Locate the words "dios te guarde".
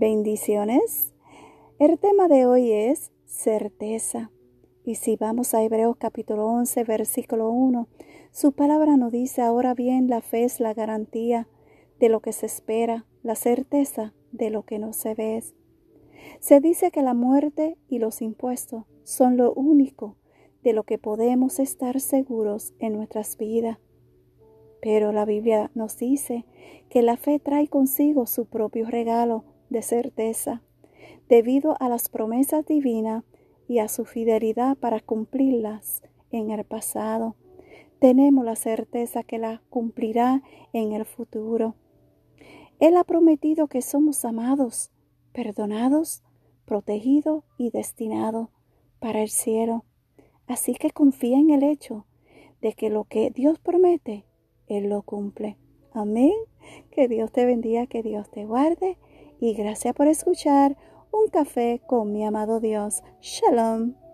58.02-58.98